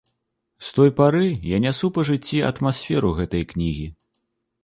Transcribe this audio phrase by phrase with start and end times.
[0.67, 1.25] З той пары
[1.55, 3.85] я нясу па жыцці атмасферу гэтай кнігі.